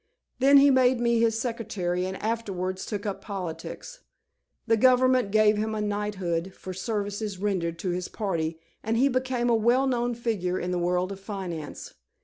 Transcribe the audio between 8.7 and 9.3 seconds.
and he